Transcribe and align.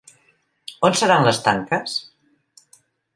On 0.87 0.95
seran 1.01 1.27
les 1.27 1.41
tanques? 1.49 1.99